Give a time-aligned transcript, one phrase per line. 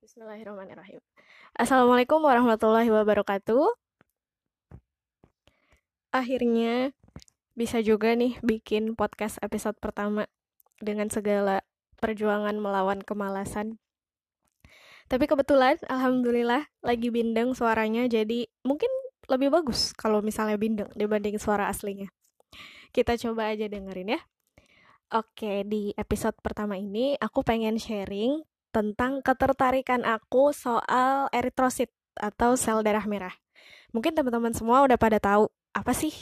[0.00, 0.96] Bismillahirrahmanirrahim.
[1.52, 3.68] Assalamualaikum warahmatullahi wabarakatuh.
[6.08, 6.96] Akhirnya
[7.52, 10.24] bisa juga nih bikin podcast episode pertama
[10.80, 11.60] dengan segala
[12.00, 13.76] perjuangan melawan kemalasan.
[15.12, 18.88] Tapi kebetulan, alhamdulillah, lagi bindeng suaranya, jadi mungkin
[19.28, 22.08] lebih bagus kalau misalnya bindeng dibanding suara aslinya.
[22.96, 24.20] Kita coba aja dengerin ya.
[25.12, 32.82] Oke, di episode pertama ini aku pengen sharing tentang ketertarikan aku soal eritrosit atau sel
[32.86, 33.34] darah merah.
[33.90, 36.14] Mungkin teman-teman semua udah pada tahu apa sih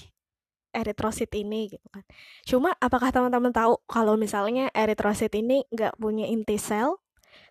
[0.72, 2.04] eritrosit ini gitu kan.
[2.44, 7.00] Cuma apakah teman-teman tahu kalau misalnya eritrosit ini nggak punya inti sel,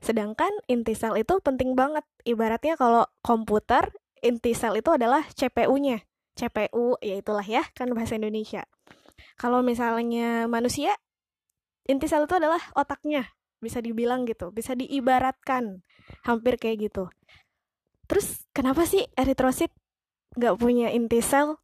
[0.01, 2.05] sedangkan inti sel itu penting banget.
[2.25, 6.01] Ibaratnya kalau komputer, inti sel itu adalah CPU-nya.
[6.37, 8.65] CPU ya itulah ya, kan bahasa Indonesia.
[9.37, 10.93] Kalau misalnya manusia,
[11.89, 15.81] inti sel itu adalah otaknya bisa dibilang gitu bisa diibaratkan
[16.23, 17.09] hampir kayak gitu
[18.05, 19.73] terus kenapa sih eritrosit
[20.37, 21.57] nggak punya inti sel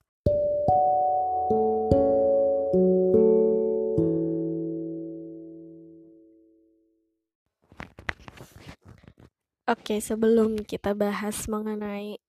[9.64, 12.20] Oke, sebelum kita bahas mengenai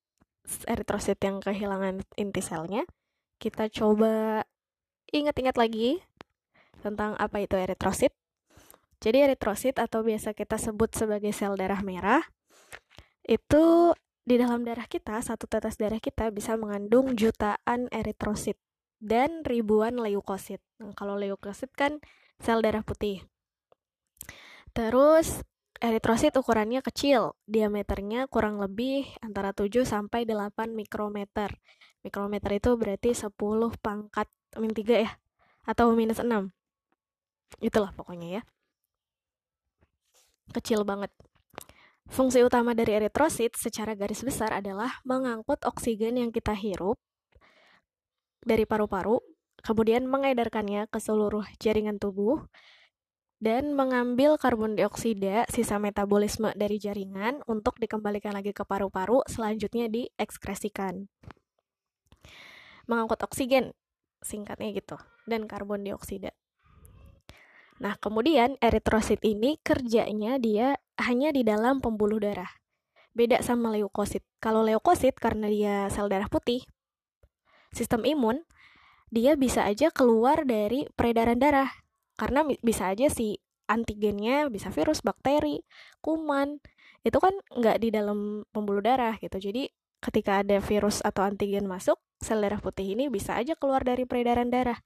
[0.70, 2.86] eritrosit yang kehilangan inti selnya,
[3.42, 4.46] kita coba
[5.10, 5.98] ingat-ingat lagi
[6.78, 8.14] tentang apa itu eritrosit.
[9.04, 12.24] Jadi eritrosit atau biasa kita sebut sebagai sel darah merah
[13.28, 13.92] itu
[14.24, 18.56] di dalam darah kita, satu tetes darah kita bisa mengandung jutaan eritrosit
[18.96, 20.64] dan ribuan leukosit.
[20.80, 22.00] Nah, kalau leukosit kan
[22.40, 23.20] sel darah putih.
[24.72, 25.44] Terus
[25.84, 31.52] eritrosit ukurannya kecil, diameternya kurang lebih antara 7 sampai 8 mikrometer.
[32.00, 33.36] Mikrometer itu berarti 10
[33.84, 35.12] pangkat min 3 ya
[35.68, 36.48] atau minus 6.
[37.60, 38.42] Itulah pokoknya ya
[40.52, 41.14] kecil banget.
[42.04, 47.00] Fungsi utama dari eritrosit secara garis besar adalah mengangkut oksigen yang kita hirup
[48.44, 49.24] dari paru-paru,
[49.64, 52.44] kemudian mengedarkannya ke seluruh jaringan tubuh,
[53.40, 61.08] dan mengambil karbon dioksida sisa metabolisme dari jaringan untuk dikembalikan lagi ke paru-paru, selanjutnya diekskresikan.
[62.84, 63.72] Mengangkut oksigen,
[64.20, 66.36] singkatnya gitu, dan karbon dioksida.
[67.82, 72.50] Nah, kemudian eritrosit ini kerjanya dia hanya di dalam pembuluh darah.
[73.14, 74.22] Beda sama leukosit.
[74.38, 76.62] Kalau leukosit karena dia sel darah putih,
[77.74, 78.42] sistem imun,
[79.10, 81.70] dia bisa aja keluar dari peredaran darah.
[82.14, 85.64] Karena bisa aja si antigennya bisa virus, bakteri,
[86.04, 86.60] kuman,
[87.02, 89.36] itu kan nggak di dalam pembuluh darah gitu.
[89.40, 89.66] Jadi
[89.98, 94.52] ketika ada virus atau antigen masuk, sel darah putih ini bisa aja keluar dari peredaran
[94.52, 94.78] darah.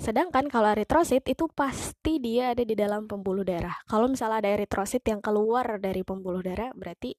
[0.00, 3.76] Sedangkan kalau eritrosit itu pasti dia ada di dalam pembuluh darah.
[3.84, 7.12] Kalau misalnya ada eritrosit yang keluar dari pembuluh darah, berarti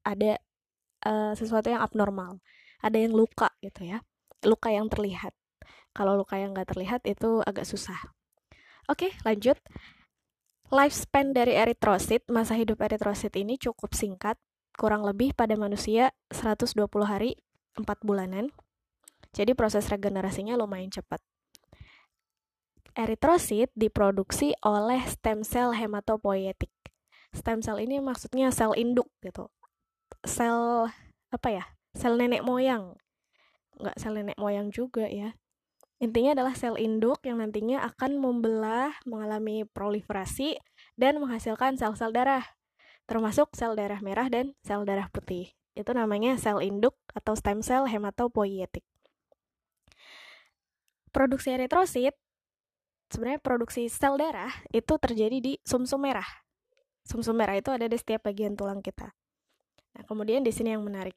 [0.00, 0.40] ada
[1.04, 2.40] uh, sesuatu yang abnormal.
[2.80, 4.00] Ada yang luka gitu ya.
[4.48, 5.36] Luka yang terlihat.
[5.92, 8.00] Kalau luka yang nggak terlihat itu agak susah.
[8.88, 9.60] Oke, lanjut.
[10.72, 14.40] Lifespan dari eritrosit, masa hidup eritrosit ini cukup singkat,
[14.80, 17.36] kurang lebih pada manusia 120 hari
[17.76, 18.48] 4 bulanan.
[19.36, 21.20] Jadi proses regenerasinya lumayan cepat
[22.92, 26.72] eritrosit diproduksi oleh stem cell hematopoietik.
[27.32, 29.48] Stem cell ini maksudnya sel induk gitu.
[30.24, 30.88] Sel
[31.32, 31.64] apa ya?
[31.96, 32.96] Sel nenek moyang.
[33.80, 35.32] Enggak sel nenek moyang juga ya.
[36.02, 40.58] Intinya adalah sel induk yang nantinya akan membelah, mengalami proliferasi,
[40.98, 42.42] dan menghasilkan sel-sel darah,
[43.06, 45.54] termasuk sel darah merah dan sel darah putih.
[45.78, 48.82] Itu namanya sel induk atau stem cell hematopoietik.
[51.14, 52.18] Produksi eritrosit
[53.12, 56.28] sebenarnya produksi sel darah itu terjadi di sumsum -sum merah.
[57.04, 59.12] Sumsum -sum merah itu ada di setiap bagian tulang kita.
[59.92, 61.14] Nah, kemudian di sini yang menarik.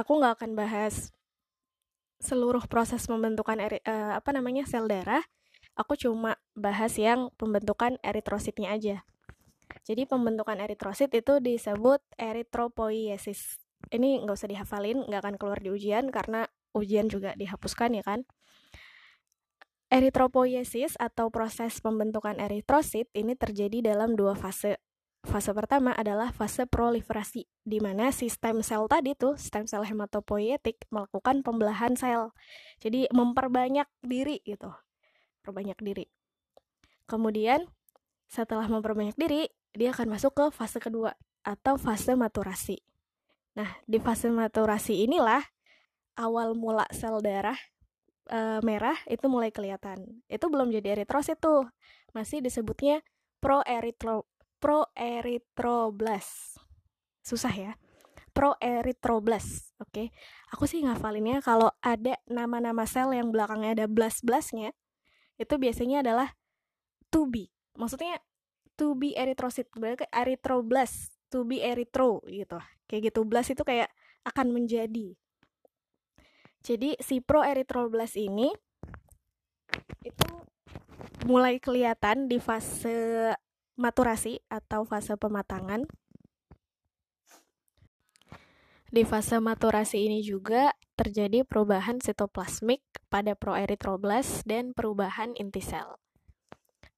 [0.00, 1.12] Aku nggak akan bahas
[2.20, 5.24] seluruh proses pembentukan eri, uh, apa namanya sel darah.
[5.76, 8.96] Aku cuma bahas yang pembentukan eritrositnya aja.
[9.88, 13.60] Jadi pembentukan eritrosit itu disebut eritropoiesis.
[13.88, 16.44] Ini nggak usah dihafalin, nggak akan keluar di ujian karena
[16.76, 18.28] ujian juga dihapuskan ya kan.
[19.90, 24.78] Eritropoiesis atau proses pembentukan eritrosit ini terjadi dalam dua fase.
[25.26, 31.42] Fase pertama adalah fase proliferasi, di mana sistem sel tadi tuh, stem sel hematopoietik melakukan
[31.42, 32.30] pembelahan sel.
[32.78, 34.70] Jadi memperbanyak diri gitu.
[35.42, 36.06] Perbanyak diri.
[37.10, 37.66] Kemudian
[38.30, 42.78] setelah memperbanyak diri, dia akan masuk ke fase kedua atau fase maturasi.
[43.58, 45.42] Nah, di fase maturasi inilah
[46.14, 47.58] awal mula sel darah
[48.28, 50.20] uh, merah itu mulai kelihatan.
[50.28, 51.64] Itu belum jadi eritrosit tuh.
[52.12, 53.00] Masih disebutnya
[53.40, 54.28] proeritro
[54.60, 56.60] proerythroblast.
[57.24, 57.72] Susah ya.
[58.36, 59.72] Proerythroblast.
[59.80, 59.88] Oke.
[59.88, 60.06] Okay?
[60.52, 64.76] Aku sih ngafalinnya kalau ada nama-nama sel yang belakangnya ada blast-blastnya,
[65.40, 66.28] itu biasanya adalah
[67.08, 67.48] to be.
[67.74, 68.20] Maksudnya
[68.76, 72.60] to be erythrocyte, berarti erythroblast, to be erythro gitu.
[72.84, 73.20] Kayak gitu.
[73.24, 73.88] Blast itu kayak
[74.28, 75.16] akan menjadi.
[76.60, 78.52] Jadi si proerythroblast ini
[80.04, 80.30] itu
[81.24, 83.32] mulai kelihatan di fase
[83.80, 85.88] maturasi atau fase pematangan.
[88.90, 95.96] Di fase maturasi ini juga terjadi perubahan sitoplasmik pada proerythroblast dan perubahan inti sel.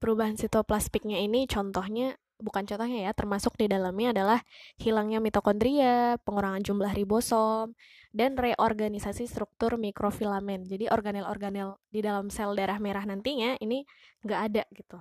[0.03, 4.38] Perubahan sitoplasmiknya ini contohnya bukan contohnya ya, termasuk di dalamnya adalah
[4.76, 7.78] hilangnya mitokondria, pengurangan jumlah ribosom,
[8.10, 10.66] dan reorganisasi struktur mikrofilamen.
[10.66, 13.86] Jadi organel-organel di dalam sel darah merah nantinya ini
[14.26, 14.98] nggak ada gitu.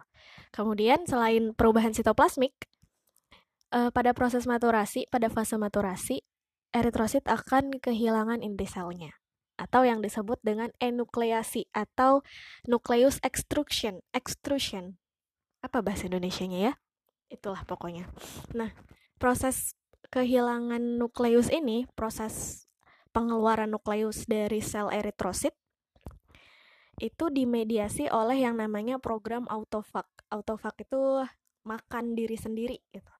[0.53, 2.53] Kemudian selain perubahan sitoplasmik,
[3.73, 6.23] uh, pada proses maturasi, pada fase maturasi,
[6.71, 9.17] eritrosit akan kehilangan inti selnya
[9.61, 12.25] atau yang disebut dengan enukleasi atau
[12.65, 14.01] nucleus extrusion.
[14.09, 14.97] Extrusion.
[15.61, 16.73] Apa bahasa Indonesianya ya?
[17.31, 18.11] Itulah pokoknya.
[18.51, 18.75] Nah,
[19.15, 19.73] proses
[20.11, 22.67] kehilangan nukleus ini, proses
[23.15, 25.55] pengeluaran nukleus dari sel eritrosit
[26.99, 30.05] itu dimediasi oleh yang namanya program autofag.
[30.29, 31.23] Autofag itu
[31.63, 33.13] makan diri sendiri gitu.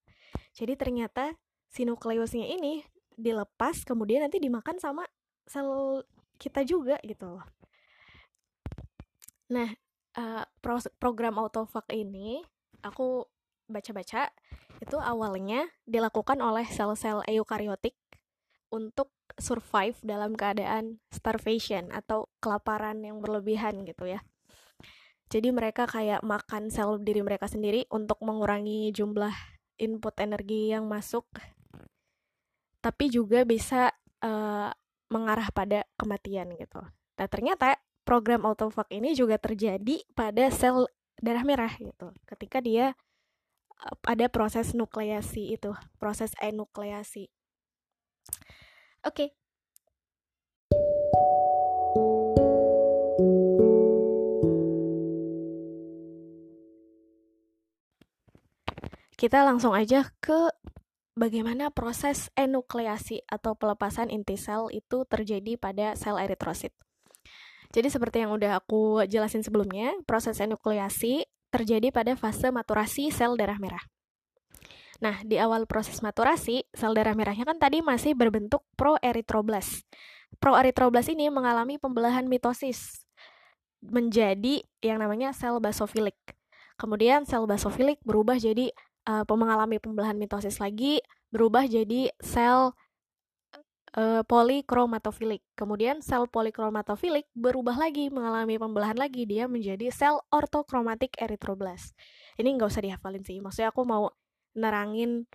[0.53, 1.33] Jadi ternyata
[1.71, 2.83] si nukleusnya ini
[3.15, 5.07] dilepas kemudian nanti dimakan sama
[5.47, 6.03] sel
[6.37, 7.45] kita juga gitu loh.
[9.51, 9.69] Nah,
[10.17, 10.43] uh,
[10.97, 12.41] program autofag ini
[12.81, 13.25] aku
[13.71, 14.29] baca-baca
[14.83, 17.95] itu awalnya dilakukan oleh sel-sel eukariotik
[18.71, 24.19] untuk survive dalam keadaan starvation atau kelaparan yang berlebihan gitu ya.
[25.31, 29.31] Jadi mereka kayak makan sel diri mereka sendiri untuk mengurangi jumlah
[29.79, 31.23] input energi yang masuk,
[32.83, 34.69] tapi juga bisa uh,
[35.07, 36.83] mengarah pada kematian gitu.
[37.15, 40.91] Nah ternyata program autofag ini juga terjadi pada sel
[41.21, 42.91] darah merah gitu, ketika dia
[43.81, 47.33] ada proses nukleasi itu, proses enukleasi.
[49.01, 49.29] Oke.
[49.29, 49.29] Okay.
[59.21, 60.49] Kita langsung aja ke
[61.13, 66.73] bagaimana proses enukleasi atau pelepasan inti sel itu terjadi pada sel eritrosit.
[67.69, 73.59] Jadi seperti yang udah aku jelasin sebelumnya, proses enukleasi terjadi pada fase maturasi sel darah
[73.59, 73.83] merah.
[75.01, 79.83] Nah, di awal proses maturasi, sel darah merahnya kan tadi masih berbentuk proerythroblast.
[80.37, 83.03] Proerythroblast ini mengalami pembelahan mitosis
[83.81, 86.15] menjadi yang namanya sel basofilik.
[86.77, 88.69] Kemudian sel basofilik berubah jadi
[89.09, 91.01] uh, mengalami pembelahan mitosis lagi,
[91.33, 92.77] berubah jadi sel
[93.97, 95.43] uh, polikromatofili.
[95.55, 101.95] Kemudian sel polikromatofilik berubah lagi, mengalami pembelahan lagi, dia menjadi sel ortokromatik erythroblast.
[102.39, 104.11] Ini nggak usah dihafalin sih, maksudnya aku mau
[104.55, 105.27] nerangin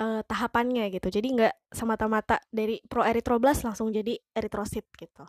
[0.00, 1.08] uh, tahapannya gitu.
[1.12, 5.24] Jadi nggak semata-mata dari proerythroblast langsung jadi eritrosit gitu.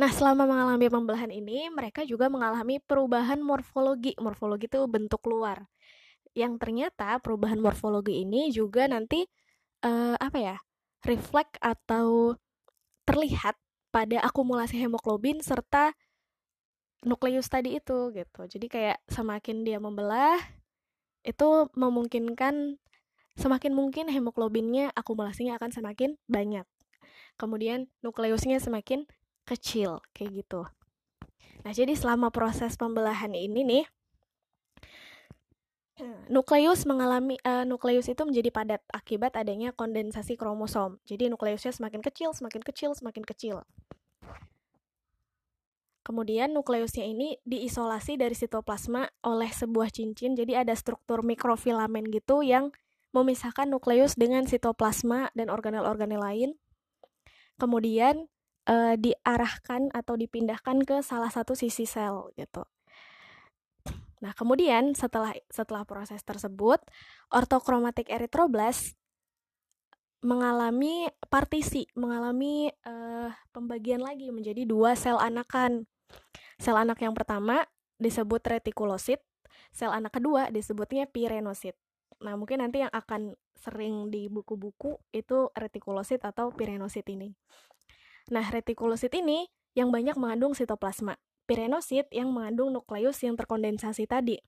[0.00, 4.16] Nah, selama mengalami pembelahan ini, mereka juga mengalami perubahan morfologi.
[4.16, 5.68] Morfologi itu bentuk luar.
[6.32, 9.28] Yang ternyata perubahan morfologi ini juga nanti
[9.84, 10.56] uh, apa ya?
[11.04, 12.36] Refleks atau
[13.08, 13.56] terlihat
[13.90, 15.96] pada akumulasi hemoglobin serta
[17.02, 18.40] nukleus tadi itu gitu.
[18.46, 20.36] Jadi kayak semakin dia membelah,
[21.24, 22.76] itu memungkinkan
[23.36, 26.68] semakin mungkin hemoglobinnya akumulasinya akan semakin banyak.
[27.40, 29.08] Kemudian nukleusnya semakin
[29.48, 30.68] kecil kayak gitu.
[31.64, 33.84] Nah, jadi selama proses pembelahan ini nih
[36.30, 40.98] nukleus mengalami uh, nukleus itu menjadi padat akibat adanya kondensasi kromosom.
[41.08, 43.56] Jadi nukleusnya semakin kecil, semakin kecil, semakin kecil.
[46.00, 50.32] Kemudian nukleusnya ini diisolasi dari sitoplasma oleh sebuah cincin.
[50.34, 52.72] Jadi ada struktur mikrofilamen gitu yang
[53.12, 56.50] memisahkan nukleus dengan sitoplasma dan organel-organel lain.
[57.60, 58.26] Kemudian
[58.64, 62.64] e, diarahkan atau dipindahkan ke salah satu sisi sel gitu.
[64.20, 66.80] Nah, kemudian setelah setelah proses tersebut,
[67.32, 68.96] ortokromatik eritroblast
[70.20, 75.88] mengalami partisi, mengalami uh, pembagian lagi menjadi dua sel anakan.
[76.60, 77.64] Sel anak yang pertama
[77.96, 79.24] disebut retikulosit,
[79.72, 81.72] sel anak kedua disebutnya pirenosit.
[82.20, 87.32] Nah, mungkin nanti yang akan sering di buku-buku itu retikulosit atau pirenosit ini.
[88.28, 91.16] Nah, retikulosit ini yang banyak mengandung sitoplasma.
[91.50, 94.38] Pirenosit yang mengandung nukleus yang terkondensasi tadi.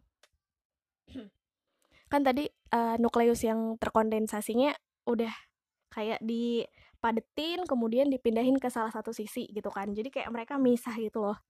[2.13, 4.71] kan tadi uh, nukleus yang terkondensasinya
[5.09, 5.35] udah
[5.91, 11.25] kayak dipadetin kemudian dipindahin ke salah satu sisi gitu kan jadi kayak mereka misah gitu
[11.25, 11.41] loh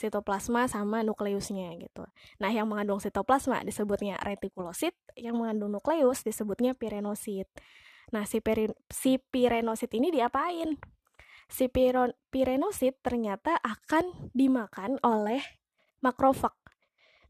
[0.00, 2.08] sitoplasma sama nukleusnya gitu.
[2.40, 7.44] Nah, yang mengandung sitoplasma disebutnya retikulosit, yang mengandung nukleus disebutnya pirenosit.
[8.08, 10.80] Nah, si, peri, si pirenosit ini diapain?
[11.50, 15.42] Si piron, pirenosit ternyata akan dimakan oleh
[15.98, 16.54] makrofag.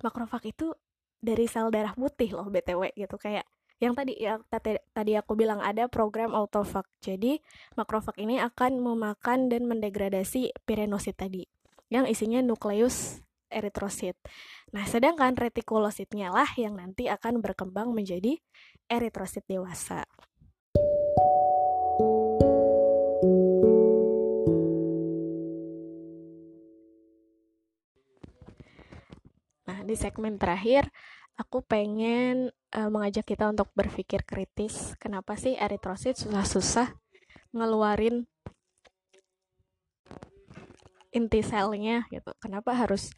[0.05, 0.77] Makrofag itu
[1.21, 3.45] dari sel darah putih loh BTW gitu kayak
[3.81, 4.37] yang tadi ya
[4.93, 6.85] tadi aku bilang ada program autofag.
[7.01, 7.41] Jadi
[7.81, 11.49] makrofag ini akan memakan dan mendegradasi pirenosit tadi
[11.89, 14.15] yang isinya nukleus eritrosit.
[14.71, 18.39] Nah, sedangkan retikulositnya lah yang nanti akan berkembang menjadi
[18.87, 20.07] eritrosit dewasa.
[29.91, 30.87] Di segmen terakhir,
[31.35, 34.95] aku pengen uh, mengajak kita untuk berpikir kritis.
[35.03, 36.95] Kenapa sih eritrosit susah-susah
[37.51, 38.31] ngeluarin
[41.11, 43.11] inti selnya gitu kenapa harus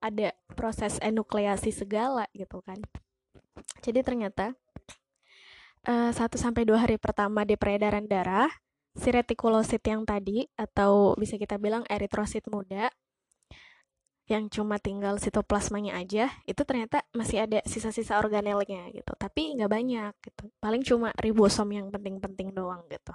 [0.00, 2.80] ada proses enukleasi segala gitu kan
[3.84, 4.56] jadi ternyata
[5.84, 8.48] uh, sampai dua hari pertama di peredaran darah
[8.96, 12.88] si retikulosit yang tadi atau bisa kita bilang eritrosit muda
[14.24, 20.12] yang cuma tinggal sitoplasmanya aja itu ternyata masih ada sisa-sisa organelnya gitu tapi nggak banyak
[20.24, 23.12] gitu paling cuma ribosom yang penting-penting doang gitu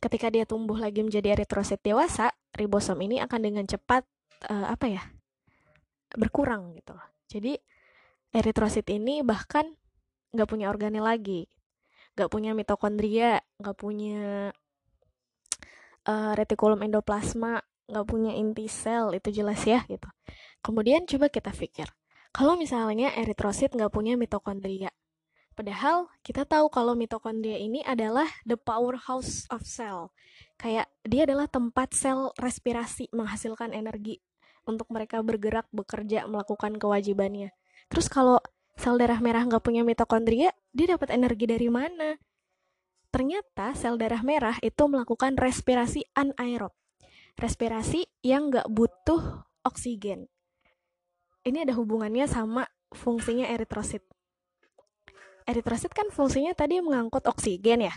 [0.00, 4.04] ketika dia tumbuh lagi menjadi eritrosit dewasa, ribosom ini akan dengan cepat
[4.48, 5.02] uh, apa ya?
[6.16, 6.94] berkurang gitu.
[7.28, 7.58] Jadi
[8.30, 9.66] eritrosit ini bahkan
[10.32, 11.50] nggak punya organel lagi,
[12.14, 14.48] nggak punya mitokondria, nggak punya
[16.06, 20.06] uh, retikulum endoplasma, nggak punya inti sel, itu jelas ya gitu.
[20.62, 21.86] Kemudian coba kita pikir,
[22.34, 24.90] kalau misalnya eritrosit nggak punya mitokondria,
[25.56, 30.12] Padahal kita tahu kalau mitokondria ini adalah the powerhouse of cell.
[30.60, 34.20] Kayak dia adalah tempat sel respirasi menghasilkan energi
[34.68, 37.56] untuk mereka bergerak, bekerja, melakukan kewajibannya.
[37.88, 38.36] Terus kalau
[38.76, 42.20] sel darah merah nggak punya mitokondria, dia dapat energi dari mana?
[43.08, 46.76] Ternyata sel darah merah itu melakukan respirasi anaerob.
[47.36, 50.28] Respirasi yang nggak butuh oksigen.
[51.44, 54.02] Ini ada hubungannya sama fungsinya eritrosit
[55.46, 57.94] eritrosit kan fungsinya tadi mengangkut oksigen ya.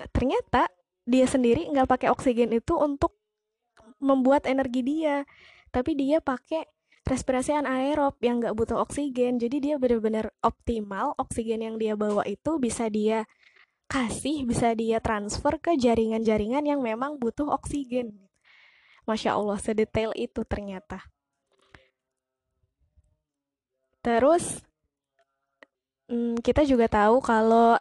[0.00, 0.72] Nah, ternyata
[1.04, 3.20] dia sendiri nggak pakai oksigen itu untuk
[4.00, 5.28] membuat energi dia,
[5.68, 6.64] tapi dia pakai
[7.04, 9.36] respirasi anaerob yang nggak butuh oksigen.
[9.36, 13.28] Jadi dia benar-benar optimal oksigen yang dia bawa itu bisa dia
[13.88, 18.27] kasih, bisa dia transfer ke jaringan-jaringan yang memang butuh oksigen.
[19.08, 21.00] Masya Allah, sedetail itu ternyata.
[24.04, 24.60] Terus
[26.12, 27.80] hmm, kita juga tahu kalau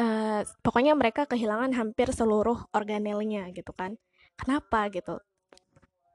[0.00, 4.00] uh, pokoknya mereka kehilangan hampir seluruh organelnya gitu kan.
[4.34, 5.22] Kenapa gitu?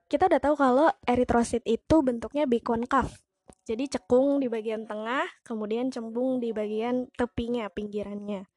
[0.09, 3.13] Kita udah tahu kalau eritrosit itu bentuknya bikonkav.
[3.69, 8.50] Jadi cekung di bagian tengah, kemudian cembung di bagian tepinya, pinggirannya.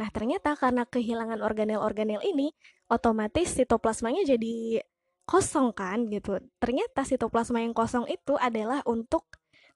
[0.00, 2.56] Nah, ternyata karena kehilangan organel-organel ini,
[2.88, 4.80] otomatis sitoplasmanya jadi
[5.28, 6.40] kosong kan gitu.
[6.58, 9.24] Ternyata sitoplasma yang kosong itu adalah untuk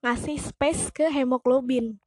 [0.05, 1.97] ngasih space ke hemoglobin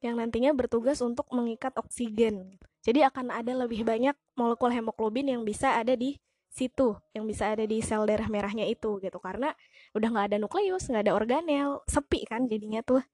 [0.00, 2.56] yang nantinya bertugas untuk mengikat oksigen.
[2.80, 6.16] Jadi akan ada lebih banyak molekul hemoglobin yang bisa ada di
[6.48, 9.18] situ, yang bisa ada di sel darah merahnya itu gitu.
[9.20, 9.52] Karena
[9.92, 13.04] udah nggak ada nukleus, nggak ada organel, sepi kan jadinya tuh.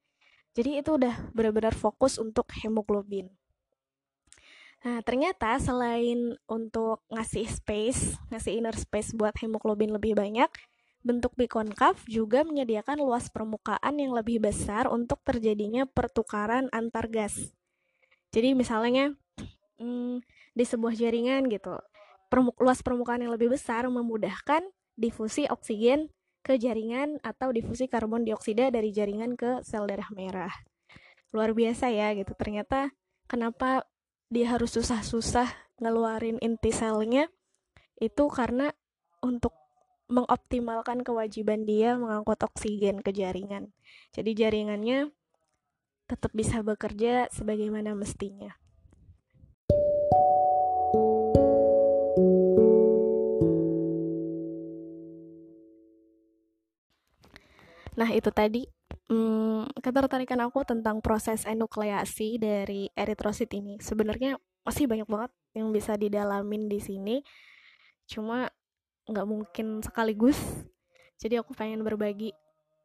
[0.55, 3.29] Jadi itu udah benar-benar fokus untuk hemoglobin.
[4.87, 10.47] Nah, ternyata selain untuk ngasih space, ngasih inner space buat hemoglobin lebih banyak,
[11.07, 17.55] Bentuk bikonkav juga menyediakan luas permukaan yang lebih besar untuk terjadinya pertukaran antar gas.
[18.35, 19.15] Jadi misalnya
[19.79, 20.19] hmm,
[20.51, 21.79] di sebuah jaringan gitu,
[22.27, 24.67] permuk luas permukaan yang lebih besar memudahkan
[24.99, 26.11] difusi oksigen
[26.43, 30.51] ke jaringan atau difusi karbon dioksida dari jaringan ke sel darah merah.
[31.31, 32.35] Luar biasa ya gitu.
[32.35, 32.91] Ternyata
[33.31, 33.87] kenapa
[34.27, 35.47] dia harus susah-susah
[35.79, 37.31] ngeluarin inti selnya
[38.03, 38.75] itu karena
[39.23, 39.55] untuk
[40.07, 43.75] mengoptimalkan kewajiban dia mengangkut oksigen ke jaringan.
[44.15, 45.11] Jadi jaringannya
[46.07, 48.55] tetap bisa bekerja sebagaimana mestinya.
[57.97, 58.69] Nah, itu tadi
[59.09, 59.46] hmm,
[59.81, 63.79] ketertarikan aku tentang proses enukleasi dari eritrosit ini.
[63.83, 67.17] Sebenarnya masih banyak banget yang bisa didalamin di sini.
[68.07, 68.51] Cuma
[69.07, 70.39] nggak mungkin sekaligus
[71.23, 72.35] jadi aku pengen berbagi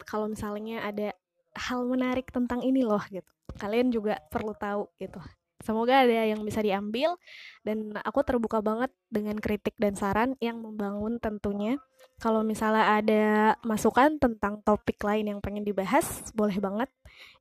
[0.05, 1.17] kalau misalnya ada
[1.57, 5.19] hal menarik tentang ini loh gitu kalian juga perlu tahu gitu
[5.61, 7.17] semoga ada yang bisa diambil
[7.65, 11.77] dan aku terbuka banget dengan kritik dan saran yang membangun tentunya
[12.21, 13.25] kalau misalnya ada
[13.65, 16.89] masukan tentang topik lain yang pengen dibahas boleh banget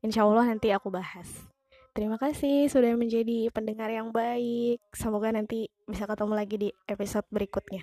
[0.04, 1.50] insya Allah nanti aku bahas
[1.90, 4.78] Terima kasih sudah menjadi pendengar yang baik.
[4.94, 7.82] Semoga nanti bisa ketemu lagi di episode berikutnya.